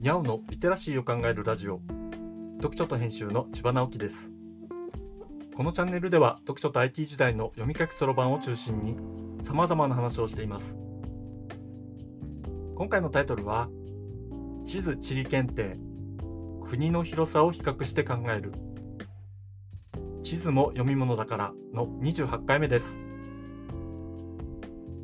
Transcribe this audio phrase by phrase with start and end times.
[0.00, 1.82] にゃおのリテラシーを考えるラジオ。
[2.56, 4.30] 読書と編集の千葉直樹です。
[5.54, 8.96] このチャンネルでは読書と IT 時代の読み書きそろばんを中心に
[9.44, 10.74] 様々な話をしています。
[12.76, 13.68] 今回のタイトルは
[14.64, 15.76] 地図地理検定
[16.66, 18.54] 国の広さを比較して考える。
[20.22, 22.96] 地図も読み物だからの28回目です。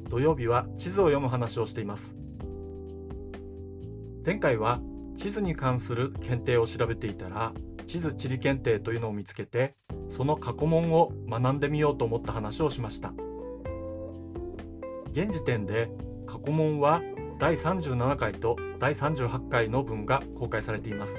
[0.08, 2.16] 土曜日は地図を読む話をしています。
[4.26, 4.80] 前回は
[5.16, 7.52] 地図に関する検定を調べていたら
[7.86, 9.74] 地図地理検定というのを見つけて
[10.10, 13.12] その過去問を学んでみようと思った話をしました。
[15.12, 15.90] 現時点で
[16.26, 17.00] 過去問は
[17.38, 21.16] 第37回と第38回の分が公開されています。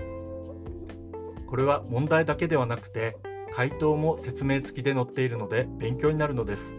[1.47, 3.17] これは問題だけではなくて
[3.53, 6.73] 回答も説明付きで載っているので勉強になるのです。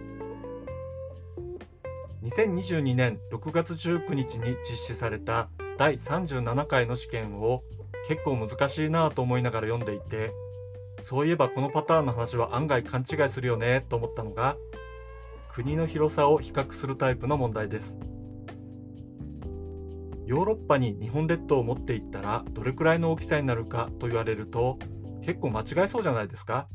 [2.22, 7.62] 2022年6月19日に実施された第37回の試験を
[8.08, 10.32] 結構難しいなと思いながら読んでいて
[11.02, 14.56] そういえばこのパターンの話は案外勘違いするよねと思ったのが
[15.48, 17.96] 国の広さを比較するタイプの問題です。
[20.26, 24.78] ヨーロッパに日本列島を持っていったらどれくらいの大きさになるかと言われると
[25.24, 26.68] 結構間違えそうじゃないですか。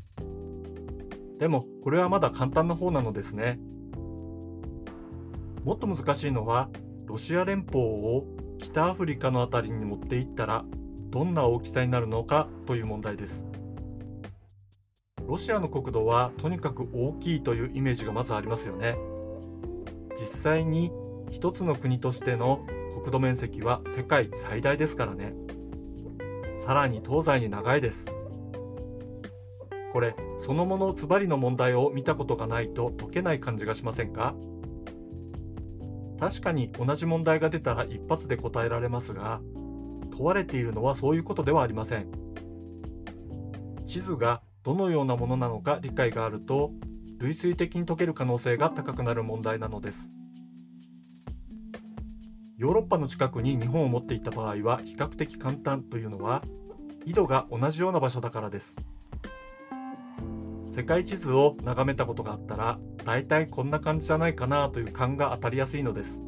[1.38, 3.58] でもこれはまだ簡単な方なのですね。
[5.62, 6.68] もっと難しいのは
[7.06, 8.26] ロシア連邦を
[8.64, 10.64] 北アフリカの辺りに持っていったら
[11.10, 13.44] どんな大きさになるのかという問題です。
[15.26, 18.96] ロシアの国土はとにかく大きいというイメージがまずありますよね。
[20.18, 20.90] 実際に
[21.30, 25.34] 一つの国としての国土面積は世界最大ですからね。
[26.58, 28.06] さらに東西に長いです。
[29.92, 34.34] これそのものズバリの問題を見たことがないと解けない感じがしませんか？
[36.18, 39.40] 確かに同じ問題が出たら一発で答えられますが
[40.16, 42.06] 問われているのはそういうことではありません。
[43.86, 46.72] 地図がどのようなものなのか理解があると
[47.18, 50.08] 類推的に解ける可能性が高くなる問題なのです。
[52.56, 56.42] ヨーロッパの近くに日本を持っていた場合は比較的簡単というのは
[57.04, 58.74] 緯度が同じような場所だからです。
[60.74, 66.18] 世界地図を眺めたことがあったら大体こんな感じじゃないかなという感が当たりやすいのです。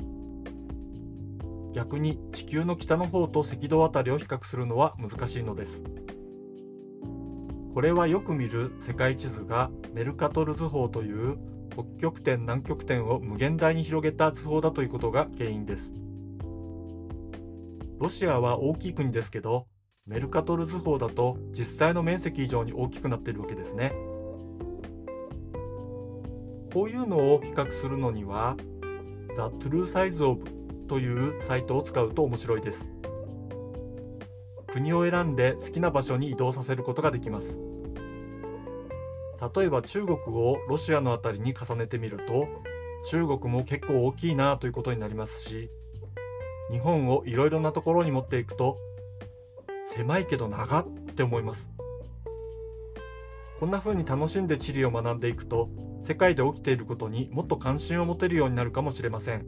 [1.74, 5.82] 逆に地球の北の方と赤道あたりを比較するのは難しいのです。
[7.74, 11.38] これはよく見る世界地図がメルカトル図法という
[11.72, 15.90] 北極点南極点を無限大に広げた図法だということが原因です。
[17.98, 19.66] ロシアは大きい国ですけど
[20.06, 23.92] メルカトル図法だと実際の面積以上に大きくなっているわけですね。
[26.76, 28.54] こういうのを比較するのには
[29.34, 30.44] The True Size of
[30.86, 32.84] というサイトを使うと面白いです。
[34.66, 37.56] 国を選んで好きな場所に移動させることができます。
[39.56, 42.46] 例えば中国をロシアの辺りに重ねてみると
[43.08, 45.70] 中国も結構大きいなということになりますし
[46.70, 48.76] 日本をいろいろなところに持っていくと
[49.86, 50.86] 狭いけど長っ
[51.16, 51.66] て思います。
[53.58, 55.70] こんな風に楽しんで地理を学んでいくと
[56.02, 59.46] 世界で起きていることにもっと関心を持てるようになるかもしれません。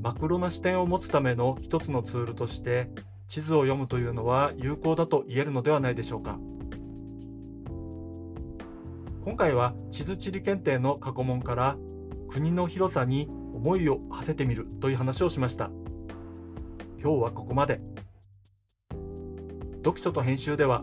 [0.00, 2.90] マクロな視点を持つための一つのツールとして
[3.28, 6.38] 地図を読むというのは有効だと言えるのではないでしょうか。
[9.24, 11.76] 今回は地図地理検定の過去問から
[12.28, 15.70] 国の広さに思いを馳せてみるという話をしました。
[17.00, 17.80] 今日はここまで。
[19.84, 20.82] 読書と編集では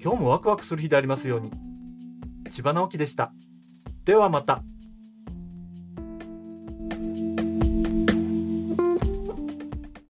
[0.00, 1.50] 今日もワクワクする日でありますように。
[2.50, 3.32] 千葉直樹でした。
[4.04, 4.62] ではまた。